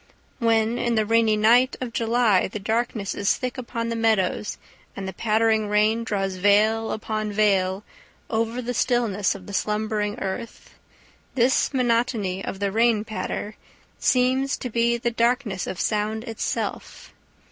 When 0.39 0.79
in 0.79 0.95
the 0.95 1.05
rainy 1.05 1.37
night 1.37 1.75
of 1.79 1.93
July 1.93 2.47
the 2.47 2.57
darkness 2.57 3.13
is 3.13 3.35
thick 3.37 3.55
upon 3.59 3.89
the 3.89 3.95
meadows 3.95 4.57
and 4.95 5.07
the 5.07 5.13
pattering 5.13 5.69
rain 5.69 6.03
draws 6.03 6.37
veil 6.37 6.91
upon 6.91 7.31
veil 7.31 7.83
over 8.27 8.63
the 8.63 8.73
stillness 8.73 9.35
of 9.35 9.45
the 9.45 9.53
slumbering 9.53 10.17
earth, 10.19 10.71
this 11.35 11.71
monotony 11.71 12.43
of 12.43 12.57
the 12.59 12.71
rain 12.71 13.03
patter 13.05 13.57
seems 13.99 14.57
to 14.57 14.71
be 14.71 14.97
the 14.97 15.11
darkness 15.11 15.67
of 15.67 15.79
sound 15.79 16.23
itself. 16.23 17.13